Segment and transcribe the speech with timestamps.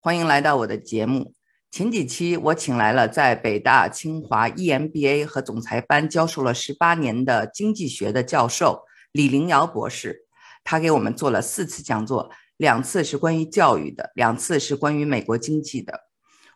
[0.00, 1.34] 欢迎来到我的节目。
[1.72, 10.24] 前几期我请来了在北大、清华 EMBA 和总裁班教授了十八年的经济学的教授李林瑶博士，
[10.62, 16.04] 他给我们做了四次讲座，两次是关于教育的，两次是关于美国经济的。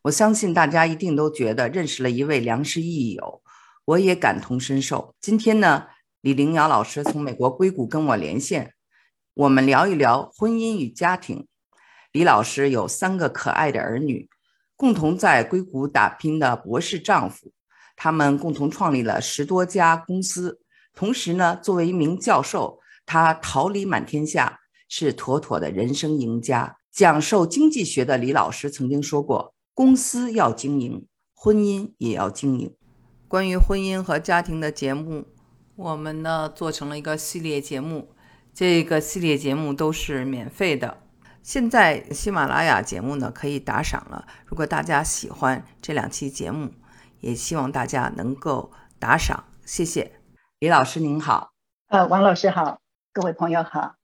[0.02, 3.42] 我相信大家一定都觉得认识了一位良师益友，
[3.86, 5.16] 我也感同身受。
[5.20, 5.88] 今天呢，
[6.20, 8.72] 李凌瑶老师从美国硅谷跟我连线，
[9.34, 11.48] 我们聊一聊婚姻与家庭。
[12.12, 14.28] 李老师有三个可爱的儿女，
[14.76, 17.52] 共同在硅谷打拼的博士丈夫，
[17.96, 20.60] 他们共同创立了十多家公司。
[20.94, 26.76] 同时呢，作为一名教授，他桃李满天下，是妥妥的人生赢家。
[26.90, 32.74] 讲授经济学的李老师曾经说过：“公司要经营，婚姻也要经营。”
[33.26, 35.24] 关于婚姻和家庭的节目，
[35.76, 38.10] 我们呢做成了一个系列节目，
[38.52, 40.98] 这个系列节目都是免费的。
[41.42, 44.26] 现在喜马拉雅节目呢可以打赏了。
[44.46, 46.72] 如果大家喜欢这两期节目，
[47.18, 50.20] 也希望大家能够打赏，谢谢。
[50.60, 51.52] 李老师您好，
[51.88, 52.80] 呃，王老师好，
[53.12, 53.96] 各位朋友好。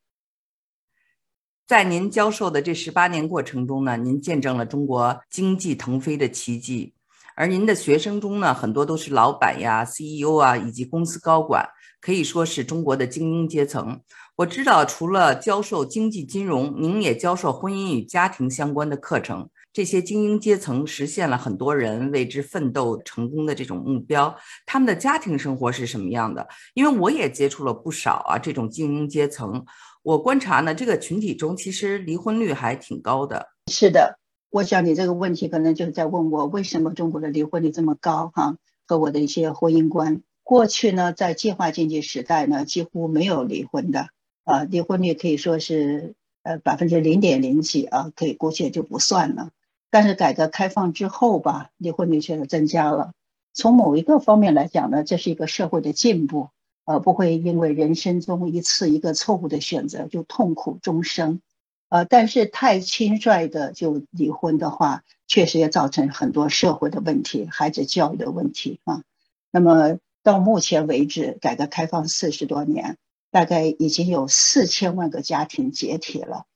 [1.65, 6.97] 在您教授的这十八年过程中呢，您见证了中国经济腾飞的奇迹，
[7.37, 11.69] 而您的学生中呢，很多都是老板呀、CEO 啊，以及公司高管，
[12.01, 14.01] 可以说是中国的精英阶层。
[14.39, 19.51] 我知道，除了教授经济金融，您也教授婚姻与家庭相关的课程。
[19.73, 24.33] 这些精英阶层实现了很多人为之奋斗成功的这种目标。
[24.65, 26.47] 他们的家庭生活是什么样的？
[26.75, 29.67] 因为我也接触了不少啊，这种精英阶层。
[30.05, 33.45] 我观察呢，这个群体中其实离婚率还挺高的。
[33.67, 38.31] 是的，我想你这个问题可能就是在问我，为什么中国的离婚率这么高？
[38.33, 38.55] 哈，
[38.87, 40.23] 和我的一些婚姻观。
[40.45, 44.11] 过去呢，在计划经济时代呢，几乎没有离婚的。
[44.49, 49.51] 啊，离婚率可以说是呃百分之零点零几啊，可以姑且就不算了。
[49.91, 53.13] 但是改革开放之后吧，离婚率确实增加了。
[53.53, 56.49] 从某一个方面来讲呢，这是一个社会的进步，
[56.87, 61.43] 呃，不会因为人生中一次一个错误的选择就痛苦终生。
[61.91, 69.03] 呃，但是太轻率的就离婚的话，确实也造成很多社会的问题，孩子教育的问题啊。
[69.51, 72.97] 那么到目前为止，改革开放四十多年。
[73.31, 76.47] 大概已经有四千万个家庭解体了，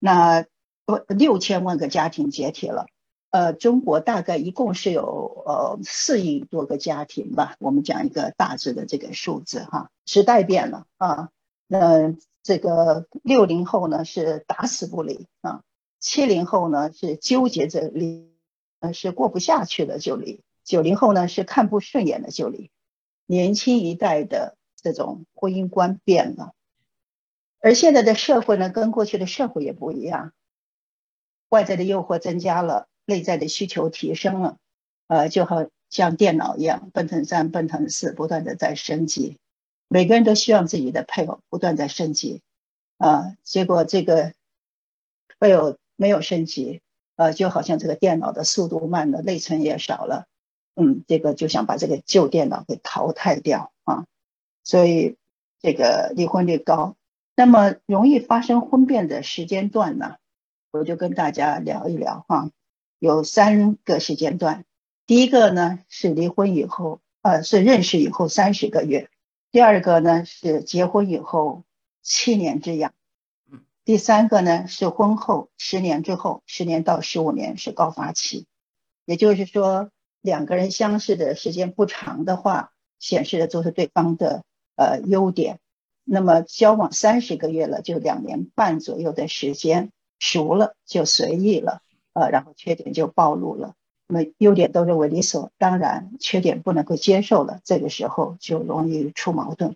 [0.00, 0.44] 那
[0.84, 2.86] 不六千万个家庭解体了。
[3.30, 9.90] 呃，中国大概一共是有呃四亿多个家庭吧，我们讲一个大致的这个数字哈。
[10.04, 11.30] 时代变了啊，
[11.66, 15.62] 那这个六零后呢是打死不离啊，
[16.00, 18.32] 七零后呢是纠结着离，
[18.80, 22.70] 呃是过不下去了就离，九零后呢是看不顺眼了就离，
[23.26, 24.56] 年轻一代的。
[24.76, 26.52] 这种婚姻观变了，
[27.60, 30.32] 而现在的社会呢，跟过去的社会也不一样。
[31.48, 34.58] 外在的诱惑增加了，内在的需求提升了，
[35.06, 39.38] 呃，就好像电脑一样，奔腾三、奔腾四，不断的在升级。
[39.88, 42.42] 每个人都希望自己的配偶不断在升级，
[42.98, 44.32] 啊，结果这个
[45.38, 46.82] 配偶没有升级，
[47.14, 50.26] 呃，就好像这个电脑的速度慢了，内存也少了，
[50.74, 53.72] 嗯，这个就想把这个旧电脑给淘汰掉。
[54.66, 55.16] 所以
[55.60, 56.96] 这个离婚率高，
[57.36, 60.16] 那么容易发生婚变的时间段呢？
[60.72, 62.50] 我就跟大家聊一聊哈，
[62.98, 64.64] 有三个时间段。
[65.06, 69.06] 第一个呢是离婚以后，呃，是认识以后三十个月；
[69.52, 71.62] 第二个呢是结婚以后
[72.02, 72.90] 七年之痒；
[73.84, 78.48] 第三个呢是婚后十年之后，十年到十五年是高发期。
[79.04, 84.42] 也就是说，两个人相识的时间不长的话，显示的都是对方的。
[84.76, 85.58] 呃，优点，
[86.04, 91.80] 那么交往三十个月了，就两年半左右的时间，熟了就随意了，
[92.12, 93.74] 呃，然后缺点就暴露了。
[94.06, 99.74] 那么优点都认为理所当然，缺点不能够接受了，这个时候就容易出矛盾。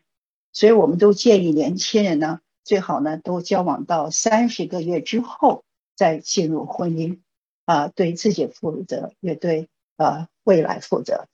[0.53, 5.65] 所以我们都建议年轻人呢，最好呢都交往到三十个月之后
[5.97, 7.19] 再进入婚姻，
[7.65, 11.27] 啊，对自己负责，也对呃未来负责。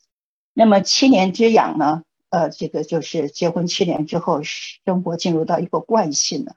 [0.55, 2.03] 那么七年之痒呢？
[2.37, 6.57] 呃，这个就是结婚七年之后，生活进入到一个惯性了，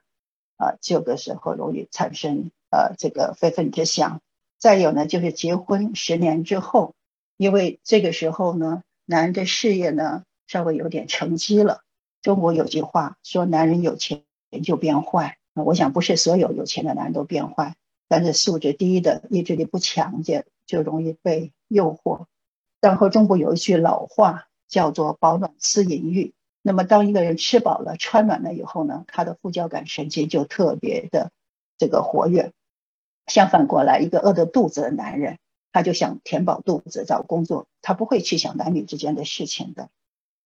[0.58, 4.20] 啊，这个时候容易产生呃这个非分之想。
[4.58, 6.96] 再有呢，就是结婚十年之后，
[7.38, 11.80] 因为这个时候呢，男人的事业呢稍微有点成绩了。
[12.22, 14.24] 中国有句话说，男人有钱
[14.62, 15.38] 就变坏。
[15.54, 17.78] 我想不是所有有钱的男人都变坏，
[18.10, 22.26] 但是素质低的、意志力不强的就容易被诱惑。
[22.82, 24.49] 然后中国有一句老话。
[24.70, 26.34] 叫做饱暖思淫欲。
[26.62, 31.32] 那么，当一个人吃饱了、穿暖了以后呢，他的副交感神经就特别的
[31.78, 32.54] 这个活跃。
[33.28, 35.38] 相反过来，一个饿着肚子的男人，
[35.72, 39.90] 他就想填饱肚子找工作，他不会去想男女之间的事情的。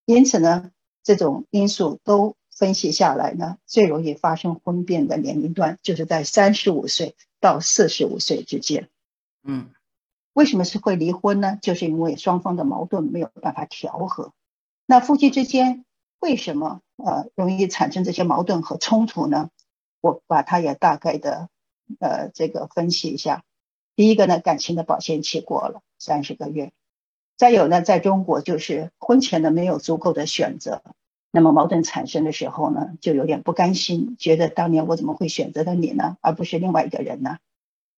[0.05, 0.71] 因此呢，
[1.03, 8.89] 这种因素都分析下来呢，最容易发生婚变的年龄段就是在三十五岁到四十五岁之间。
[9.43, 9.69] 嗯，
[10.33, 11.57] 为什么是会离婚呢？
[11.61, 14.33] 就是因为双方的矛盾没有办法调和。
[14.85, 15.85] 那夫妻之间
[16.19, 19.49] 为什么呃容易产生这些矛盾和冲突呢？
[20.01, 21.49] 我把它也大概的
[21.99, 23.43] 呃这个分析一下。
[23.95, 26.71] 第一个呢，感情的保鲜期过了三十个月；
[27.37, 30.81] 再有呢，在中国就是婚前呢没有足够的选择，
[31.31, 37.37] 那么矛盾产生的时候呢，就有点不甘心，觉得当年我怎么会选择了你呢，而不是另外一个人呢？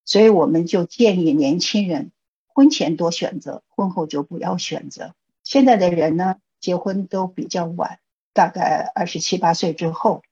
[0.03, 2.11] 所以我们就建议年轻人
[2.55, 5.13] 婚前多选择，婚后就不要选择。
[5.43, 6.37] 现在的人呢？
[6.61, 7.99] 结婚都比较晚，
[8.33, 10.23] 大概二十七八岁之后，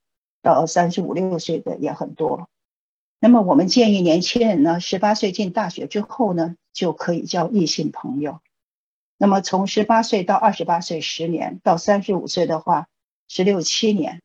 [0.41, 2.47] 到三十五六岁的也很多。
[3.19, 8.39] 那么我们建议年轻人呢，十八岁进大学之后呢，就可以交异性朋友。
[9.17, 12.87] 那么从十八岁到二十八岁十年，到三十五岁的话
[13.27, 14.21] 十六七年。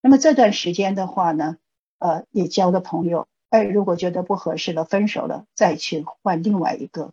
[0.00, 1.58] 那么这段时间的话呢，
[1.98, 3.26] 呃，也交了朋友。
[3.50, 7.12] 哎，如果觉得不合适了，分手了，再去换另外一个。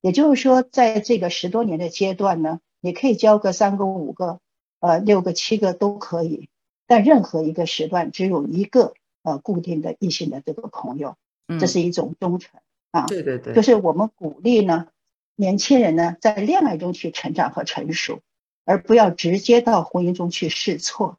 [0.00, 2.60] 也就是说，在这个十多年的阶段呢。
[2.82, 4.38] 你可以交个三个、五个、
[4.78, 6.48] 呃六个、七个都可以，
[6.86, 8.94] 但任何一个时段只有一个
[9.24, 11.16] 呃固定的异性的这个朋友，
[11.58, 12.60] 这是一种忠诚
[12.92, 13.06] 啊。
[13.06, 14.86] 对对对，就是我们鼓励呢
[15.34, 18.20] 年轻人呢在恋爱中去成长和成熟，
[18.64, 21.18] 而不要直接到婚姻中去试错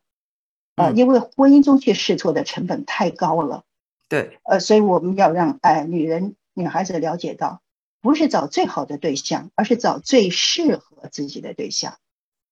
[0.75, 3.65] 啊，因为婚姻中去试错的成本太高了。
[4.07, 7.61] 对，呃，所以我们要让哎女人、女孩子了解到。
[8.01, 11.97] 不是找最好的对象，而是找最适合自己的对象。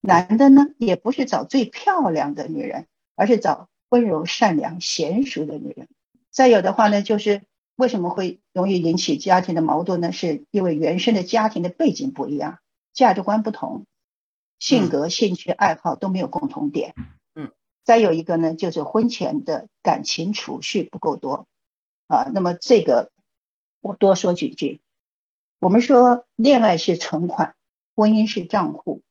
[0.02, 5.88] 男的呢，也不是找最漂亮的女人，而是找温柔、善良、娴熟的女人。
[6.30, 7.44] 再有的话呢，就是
[7.76, 10.12] 为什么会容易引起家庭的矛盾呢？
[10.12, 12.60] 是因为原生的家庭的背景不一样，
[12.94, 13.86] 价值观不同，
[14.60, 16.94] 性格、兴趣、爱好都没有共同点。
[17.34, 17.52] 嗯。
[17.84, 21.48] 再有一个呢，就是婚前的感情储蓄不够多
[22.08, 22.30] 啊。
[22.34, 23.12] 那么这个
[23.82, 24.82] 我多说几句。
[25.60, 27.56] 我们说，恋爱是存款，
[27.96, 29.02] 婚姻是账户。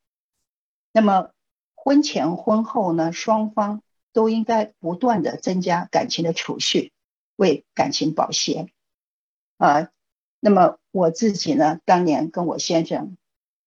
[0.91, 1.31] 那么，
[1.73, 3.81] 婚前婚后呢，双方
[4.13, 6.93] 都应该不断的增加感情的储蓄，
[7.35, 8.69] 为感情保鲜。
[9.57, 9.89] 啊，
[10.39, 13.17] 那么我自己呢，当年跟我先生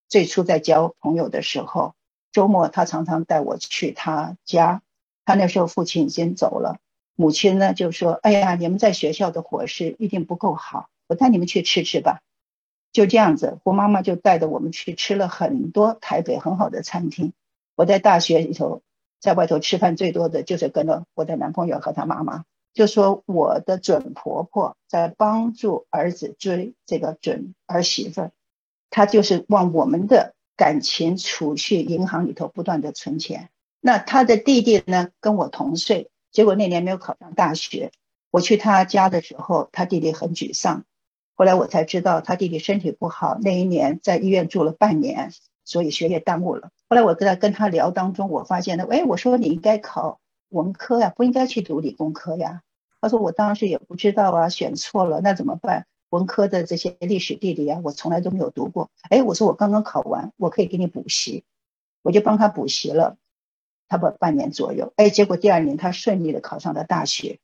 [0.08, 1.94] 最初在交朋友的时候，
[2.30, 4.82] 周末他常常带我去他家。
[5.24, 6.78] 他那时候父亲已经走了，
[7.16, 12.20] 母亲呢就说：“哎呀，你们在学校的伙食一定不够好，我带你们去吃吃吧。”
[12.92, 17.32] 就这样子，胡妈妈就带着我们去吃了很多台北很好的餐厅。
[17.76, 18.82] 我在大学里头，
[19.20, 22.44] 在外头吃饭最多的就是跟着我的男朋友和他妈妈。
[22.74, 28.30] 就说我的准婆婆在帮助儿子追这个准儿媳妇，
[28.90, 33.48] 她就是往我们的感情储蓄银行里头不断的存钱。
[33.80, 37.90] 那他的弟弟呢，跟我同岁，结果那年没有考上大学。
[38.30, 40.84] 我去他家的时候，他弟弟很沮丧。
[41.38, 45.30] 后来我才知道他弟弟身体不好，那一年在医院住了半年，
[45.64, 46.72] 所以学业耽误了。
[46.88, 50.18] 后来我跟他跟他聊当中，我发现呢，哎，我说你应该考
[50.48, 52.62] 文科呀，不应该去读理工科呀。
[53.00, 55.86] 他说我当时也不知道啊，选错了，那怎么办？
[56.10, 58.90] 文科的这些历史地理啊，我从来都没有读过。
[59.08, 61.44] 哎，我说我刚刚考完，我可以给你补习，
[62.02, 63.16] 我就帮他补习了，
[63.88, 67.38] 他不半年左右，哎，结果第二年他顺利的考上了大学。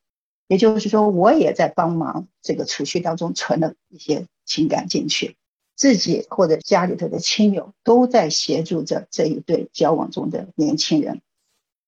[0.46, 5.36] 也就是说，我也在帮忙这个储蓄当中存了一些情感进去，
[5.74, 11.22] 自己或者家里头的亲友都在协助着这一对交往中的年轻人。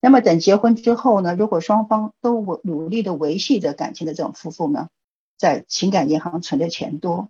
[0.01, 1.35] 那么等结婚之后呢？
[1.35, 4.89] 如果双方都努力的维系着感情的这种夫妇呢，
[5.37, 7.29] 在情感银行存的钱多，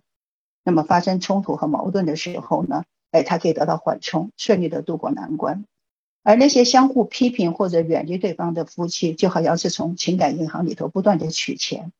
[0.63, 5.65] 那么发生冲突和矛盾的时候呢，哎，他可以得到缓冲，顺利的度过难关。
[6.27, 11.91] 而那些相互批评或者远离对方的夫妻，就好像是从情感银行里头不断的取钱；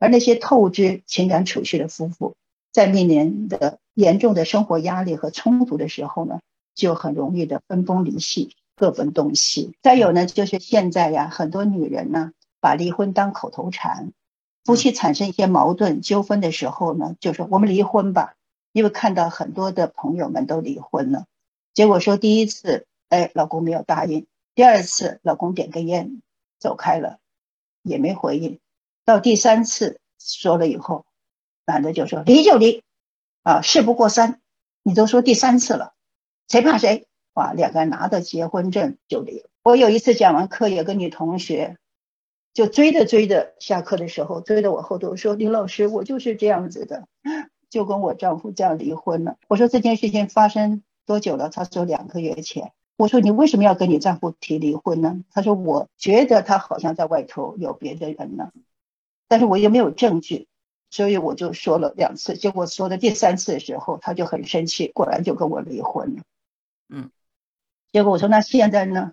[0.00, 2.34] 而那些透支情感储蓄的夫妇，
[2.72, 6.40] 在面临的严重的生活压力和冲突的时候呢，
[6.74, 9.76] 就很容易的分崩离析，各奔东西。
[9.80, 14.10] 再有呢，就是现在呀，很多女人呢，把离婚当口头禅，
[14.64, 18.34] 夫妻产生一些矛盾纠纷的时候呢，就说我们离婚吧，
[18.72, 21.26] 因为看到很多的朋友们都离婚了，
[21.74, 22.87] 结果说第一次。
[23.08, 24.26] 哎，老公没有答应。
[24.54, 26.22] 第二次，老公点根烟
[26.58, 27.18] 走开了，
[27.82, 28.60] 也没回应。
[29.04, 31.06] 到第三次说了以后，
[31.64, 32.82] 男的就说离就离，
[33.42, 34.40] 啊，事不过三。
[34.82, 35.94] 你都说第三次了，
[36.48, 37.06] 谁怕谁？
[37.34, 39.44] 哇，两个人拿着结婚证就离。
[39.62, 41.76] 我有一次讲完课，有个女同学
[42.54, 47.06] 就追着追着，下课的时候追着我后头说：“李老师，我就是这样子的，
[47.68, 58.50] 就跟我丈夫这样离婚了。”我说：“这件事情发生多久了？”他说：“两个月前。”我说：“你为什么要跟你丈夫提离婚呢？”他说：“我觉得他好像在外头有别的人呢，
[59.28, 60.48] 但是我又没有证据，
[60.90, 62.36] 所以我就说了两次。
[62.36, 66.22] 结果说的第三次的时候，他就很生气，果然就跟我离婚了。
[66.88, 67.10] 嗯，
[67.92, 69.12] 结果我说：“那现在呢？”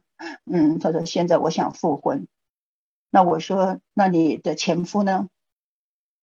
[0.51, 2.27] 嗯，他说：“现在我想复婚。”
[3.11, 5.29] 那我说：“那你的前夫呢？”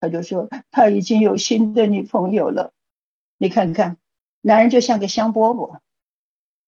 [0.01, 2.73] 他就说：“他已经有新的女朋友了。”
[3.39, 3.99] 你看看，
[4.41, 5.79] 男人就像个香饽饽，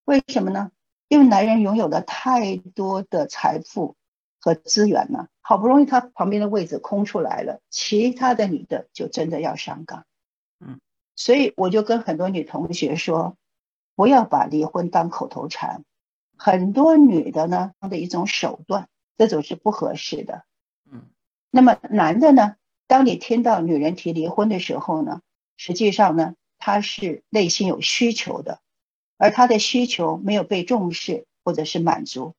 [0.04, 0.70] 为什么呢？
[1.08, 3.96] 因为男人拥有了太多的财富
[4.40, 10.04] 和资源了，好不容易他旁边的位置空出来了，其他的女的就真的要上岗。
[10.60, 10.80] 嗯，
[11.16, 13.36] 所以我就跟很多女同学说，
[13.94, 15.84] 不要把离婚当口头禅，
[16.36, 20.44] 很多女的呢的一种手段，这种是不合适的。
[20.90, 21.02] 嗯，
[21.50, 22.56] 那么男的呢，
[22.86, 25.20] 当你听到女人提离婚的时候呢，
[25.56, 28.60] 实际上呢，他是内心有需求的。
[29.16, 32.34] 而他的需求没有被重视或者是满足，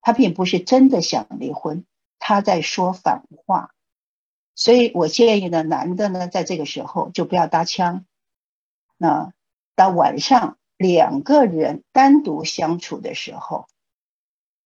[0.00, 1.84] 他并不是真的想离婚，
[2.18, 3.74] 他在说反话。
[4.54, 8.04] 所以我建议呢，男的呢，在这个时候就不要搭腔。
[8.98, 9.32] 那
[9.74, 13.66] 到晚上两个人单独相处的时候，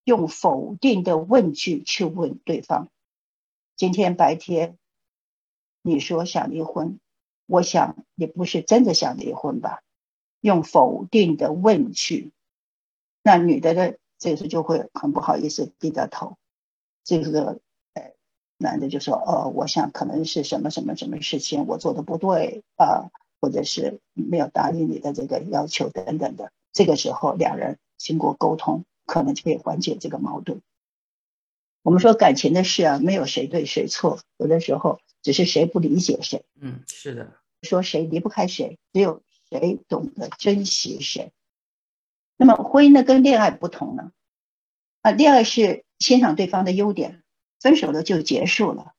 [0.03, 2.88] 用否定的问句去问对方：
[3.76, 4.76] 今天白天
[5.83, 6.99] 你说想离婚，
[7.47, 9.84] 我想你不是真的想离婚吧？
[10.44, 12.30] 用否定的问句，
[13.22, 16.36] 那女的的这个时候就会很不好意思低着头。
[17.02, 17.60] 这个
[17.94, 18.12] 呃，
[18.58, 23.08] 男的就说：“哦，我想可能是什么什么什么事情我做的不对啊，
[23.40, 30.60] 或者是没有答应你的这个要求等等的。”这个时候，两人经过沟通，可能就可以缓解这个矛盾。
[31.80, 36.44] 我们说感情的事啊，没有谁对谁错，有的时候只是谁不理解谁。
[36.60, 37.32] 嗯，是的。
[37.62, 39.22] 说谁离不开谁，只有。
[39.48, 41.32] 谁懂得珍惜谁？
[42.36, 43.02] 那么婚姻呢？
[43.02, 44.10] 跟恋爱不同呢？
[45.02, 47.22] 啊，恋爱是欣赏对方的优点，
[47.60, 48.92] 分手了就结束了；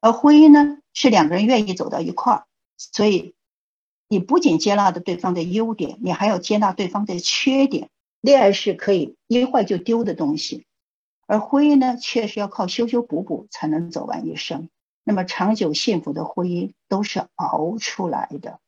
[0.00, 3.34] 而婚姻呢，是两个人愿意走到一块儿，所以
[4.08, 7.90] 你不仅接纳的对方的优点，你还要接纳对方的缺点。
[8.20, 10.66] 恋爱是可以一坏就丢的东西，
[11.26, 14.70] 而婚姻呢，却是要靠修修补补才能走完一生。
[15.02, 18.60] 那么长久幸福的婚姻都是熬出来的。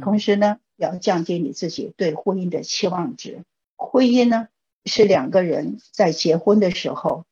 [0.00, 3.44] 同时呢，要降低你自己对婚姻的期望值。
[3.76, 4.48] 婚姻呢，
[4.84, 7.24] 是两个人在结婚的时候，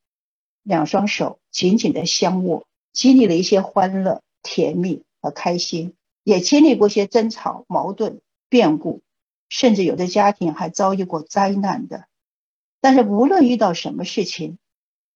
[0.63, 9.01] 两双手紧紧的相握，经历了一些欢乐、甜蜜和开心，也经历过一些争吵、矛盾、变故，
[9.47, 12.07] 甚至有的家庭还遭遇过灾难的。
[12.81, 14.57] 但是无论遇到什么事情，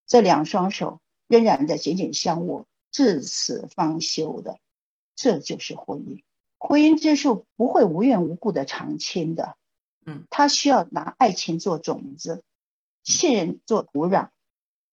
[0.08, 4.60] 这两双手仍然的紧紧相握，至死方休的，
[5.16, 6.22] 这就是婚姻。
[6.66, 9.58] 婚姻之树不会无缘无故的长青的，
[10.06, 12.42] 嗯，它需要拿爱情做种子，
[13.04, 14.30] 信任做土壤，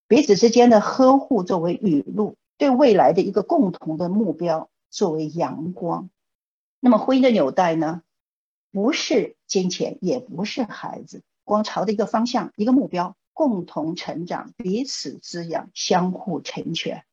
[0.08, 6.10] 彼此之间的呵护作为雨露，对未来的一个共同的目标作为阳光。
[6.80, 8.02] 那么婚姻的纽带呢，
[8.72, 17.04] 不是金钱，也不是孩子，光朝着一个方向、一个目标，共同成长，彼此滋养，相互成全。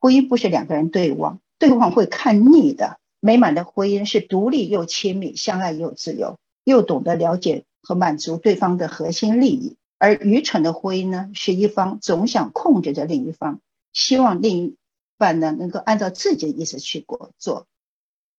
[0.00, 2.98] 婚姻不是两个人对望，对望会看腻的。
[3.20, 9.76] 美满的婚姻是独立又亲密，相爱又自由，又懂得了解和满足对方的核心利益。
[9.98, 13.60] 而愚蠢的婚姻呢，是一方总想控制着另一方，
[13.92, 14.76] 希望另一
[15.16, 17.66] 半呢能够按照自己的意思去过做。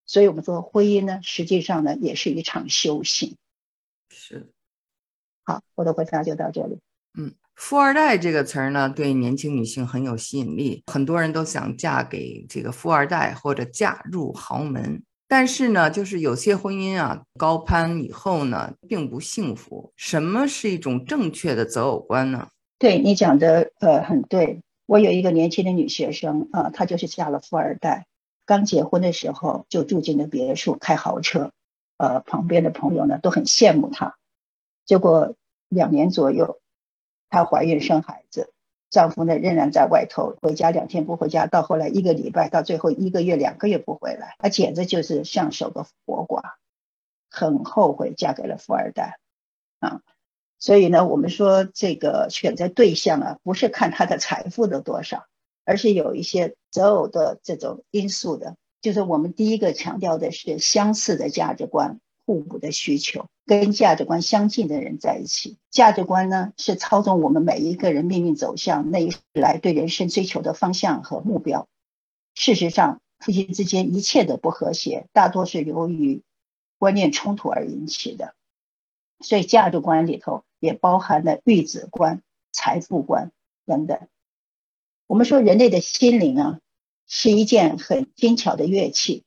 [0.05, 3.35] 所以，我们说婚姻呢，实际上呢，也是一场修行。
[4.09, 4.49] 是。
[5.43, 6.79] 好，我的回答就到这里。
[7.17, 7.33] 嗯。
[7.61, 15.03] 富二代这个词儿呢，对年轻女性很有吸引力，很多人都想嫁给这个富二代或者嫁入豪门。
[15.27, 19.91] 但是呢，就是有些婚姻啊，高攀以后呢，并不幸福。
[19.97, 22.47] 什么是一种正确的择偶观呢？
[22.77, 24.61] 对你讲的呃很对。
[24.85, 28.07] 我有一个年轻的女学生啊，她就是嫁了富二代，
[28.45, 31.51] 刚结婚的时候就住进了别墅，开豪车，
[31.97, 34.15] 呃，旁边的朋友呢都很羡慕她。
[34.85, 35.35] 结果
[35.67, 36.61] 两年左右。
[37.29, 38.51] 她怀孕生孩子，
[38.89, 46.41] 丈夫呢仍然在外头，回家两天不回家，到后来一个礼拜，到最后一个月、两个月不回来，她简直就是像守个活寡，
[47.29, 49.19] 很后悔嫁给了富二代
[49.79, 50.01] 啊！
[50.57, 55.25] 所以呢，我们说这个选择对象啊，不是看他的财富的多少，
[55.63, 63.25] 而是有一些择偶的这种因素的，就是我们第一个强调的是相似的价值观、互补的需求。
[63.47, 65.57] 跟价值观相近的人在一起。
[65.71, 71.67] 价值观呢，是操纵我们每一个人命运走向那一来对人生追求的方向和目标。
[72.35, 76.21] 事实上，夫妻之间一切的不和谐，大多是由于
[76.77, 78.35] 观念冲突而引起的。
[79.21, 82.21] 所以，价值观里头也包含了育子观、
[82.51, 83.31] 财富观
[83.65, 84.07] 等等。
[85.07, 86.59] 我们说，人类的心灵啊，
[87.07, 89.23] 是一件很精巧的乐器。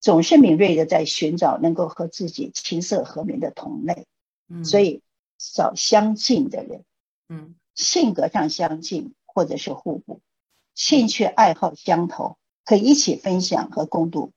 [0.00, 4.06] 总是敏锐的在寻找能够和自己琴瑟和鸣的同类，
[4.48, 5.02] 嗯，所以
[5.38, 6.84] 找相近的人，
[7.28, 10.20] 嗯，性格上相近或者是互补，
[10.74, 14.32] 兴趣爱好相投，可以一起分享和共度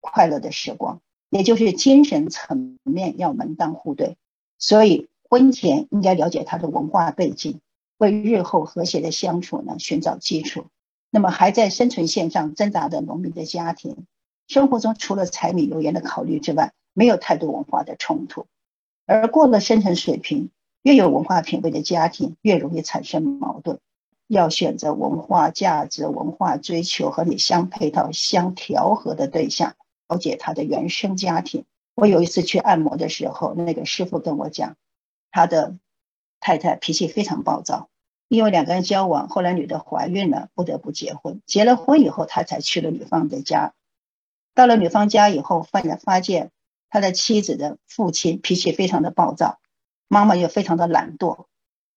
[0.00, 1.00] 快乐的时光，
[1.30, 4.16] 也就是精神层面要门当户对。
[4.58, 7.60] 所以婚前应该了解他的文化背景，
[7.98, 10.66] 为日后和谐的相处呢寻找基础。
[11.10, 14.06] 那么还在生存线上挣扎的农民的家庭。
[14.52, 18.44] 生活中除了柴米油盐的考虑之外，没有太多文化的冲突。
[19.06, 20.50] 而过了生存水平，
[20.82, 23.78] 越有文化品味的家庭越容易产生矛盾。
[24.26, 29.74] 要选择文化价值、文化追求和你相配套、相调和的对象，
[30.06, 31.64] 了解他的原生家庭。
[31.94, 34.76] 我有一次去按摩的时候，那个师傅跟我讲，
[35.30, 35.78] 他的
[36.40, 37.88] 太太脾气非常暴躁，
[38.28, 41.40] 因为两个人交往，后来女的怀孕了，不得不结婚。
[41.46, 43.72] 结了婚以后，他才去了女方的家。
[44.54, 46.50] 到了女方家以后，发现发现
[46.90, 49.60] 他的妻子的父亲脾气非常的暴躁，
[50.08, 51.46] 妈妈又非常的懒惰。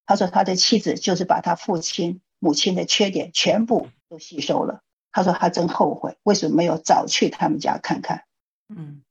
[0.05, 4.81] 他说他的妻子就是把他父亲母亲的缺点全部都吸收了。
[5.11, 8.25] 他说他真后悔，为什么没有早去他们家看看？
[8.69, 9.03] 嗯，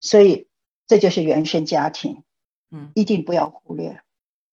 [0.00, 0.48] 所以
[0.86, 2.24] 这就是原生家庭，
[2.70, 4.02] 嗯，一定不要忽略。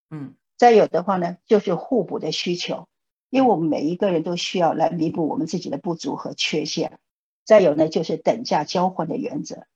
[0.10, 2.88] 嗯，再有的话呢，就是互补的需求，
[3.30, 7.00] 因为我们每一个人都需要来弥补我们自己的不足和缺陷。
[7.48, 9.68] 再有呢，就是等价交换的原则。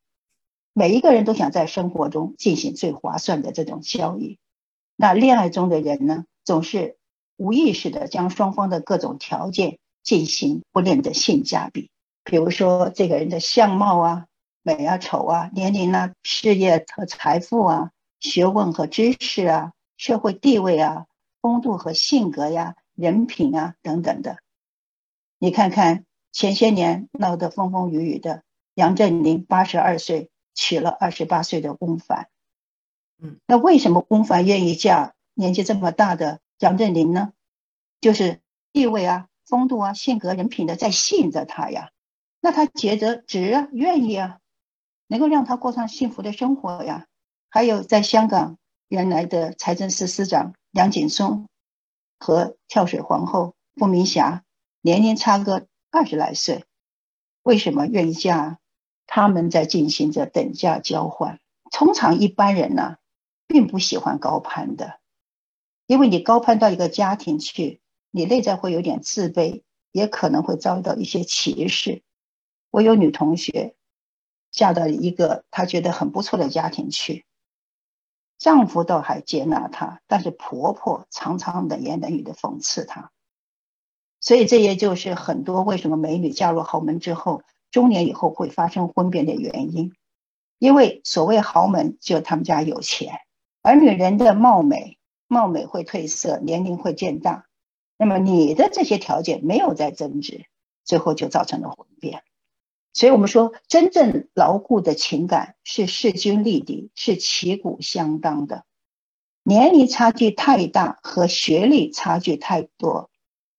[0.73, 4.39] 每一个人都想在生活中进行最划算的这种交易。
[4.97, 6.97] 那恋爱中的人呢，总是
[7.37, 11.89] 无意识的将双方的各种条件进行不认的性价比。
[12.25, 14.25] 比如说，这个人的相貌啊、
[14.63, 21.05] 美啊、丑啊、年龄啊、事业和财富啊、学问和知识啊、社会地位啊、
[21.41, 24.39] 风度和性格呀、人品啊等等的。
[25.39, 26.03] 你看看。
[26.31, 32.29] 前些年闹得风风雨雨的杨振宁，八十二岁娶了二十八岁的翁帆。
[33.21, 37.33] 嗯，那为什么翁帆愿意嫁年纪这么大的杨振宁呢？
[37.99, 38.39] 就是
[38.71, 41.91] 地位啊、风度啊、性格、人品的在吸引着他呀。
[42.39, 44.39] 那他觉得值啊，愿意啊，
[45.07, 47.07] 能够让他过上幸福的生活呀。
[47.49, 51.49] 还有在香港原来的财政司司长梁锦松
[52.17, 54.43] 和跳水皇后傅明霞，
[54.79, 55.67] 年龄差个。
[55.91, 56.63] 二十来岁，
[57.43, 58.59] 为什么愿意嫁？
[59.05, 61.41] 他们在进行着等价交换。
[61.69, 62.95] 通常一般人呢，
[63.45, 65.01] 并不喜欢高攀的，
[65.85, 72.03] 因为你高攀到一个家庭去，你内在会有点自卑，也可能会遭到一些歧视。
[72.69, 73.75] 我有女同学
[74.49, 77.25] 嫁到一个她觉得很不错的家庭去，
[78.37, 83.11] 丈夫倒还接纳她，但是婆婆常常冷言冷语的讽刺她。
[84.21, 89.91] 所以，这也就是很多为什么美女嫁入豪门之后，中年以后会发生婚变的原因。
[90.59, 93.15] 因为所谓豪门，就他们家有钱，
[93.61, 97.45] 而女人的貌美，貌美会褪色，年龄会渐大。
[97.97, 100.45] 那么你的这些条件没有在增值，
[100.85, 102.23] 最后就造成了婚变。
[102.93, 108.65] 所以我们说，真正牢固的情感是势均力敌，是旗鼓相当的。
[109.43, 113.10] 年龄差距太大和学历差距太多。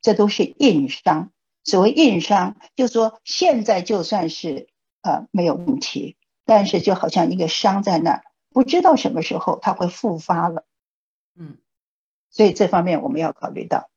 [0.03, 1.33] 这都是硬伤。
[1.65, 4.69] 所谓硬伤，就说现在就算是
[5.01, 10.65] 呃没有问题，但是就好像一个伤在那儿，不知道什么时候它会复发了。
[11.37, 11.59] 嗯，
[12.31, 13.89] 所以这方面我们要考虑到。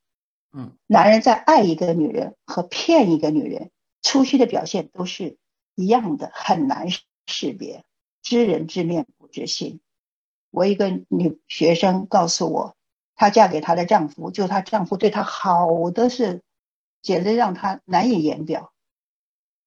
[0.53, 3.71] 嗯，男人在爱一个女人和骗一个女人，
[4.03, 5.37] 初期的表现都是
[5.73, 6.87] 一样的，很难
[7.25, 7.83] 识别。
[8.21, 9.81] 知人知面不知心。
[10.51, 12.75] 我一个女学生告诉我。
[13.15, 16.43] 她嫁给她的丈夫，就她丈夫对她好的是，
[17.01, 18.71] 简直让她难以言表。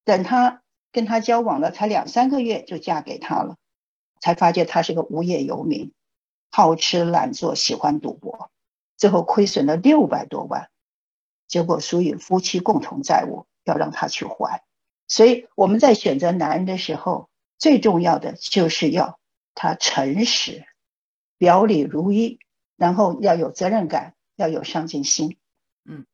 [0.05, 3.57] 等她跟他交往了才两三个月，就嫁给他了，
[4.19, 5.91] 才发现他是个无业游民，
[6.51, 8.49] 好吃懒做，喜欢赌博，
[8.97, 10.71] 最后亏损了六百多万，
[11.47, 14.63] 结果属于夫妻共同债务，要让他去还。
[15.07, 19.19] 所以我们在选择男人的时候，最重要的就是要
[19.53, 20.65] 他诚实，
[21.37, 22.39] 表里如一。
[22.79, 25.37] 然后要有责任感，要有上进心，
[25.83, 26.05] 嗯，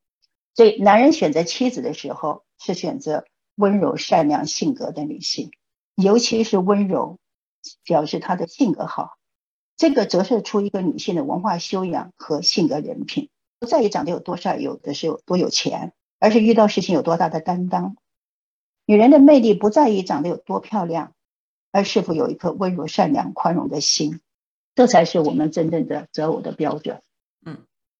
[0.54, 3.24] 所以男人选择妻子的时候是选择
[3.54, 5.52] 温柔善良性格的女性，
[5.94, 7.18] 尤其是温柔
[7.84, 9.16] 表示她的性格好。
[9.76, 13.28] 这个折射出一个女性的文化修养和性格人品，
[13.60, 17.96] 不在于长得有多帅，有的是有多有钱，而是遇到事情有多大的担当。
[18.86, 21.12] 女人的魅力不在于长得有多漂亮，
[21.70, 24.20] 而是否有一颗温柔、善良、宽容的心，
[24.76, 27.02] 这才是我们真正的择偶的标准。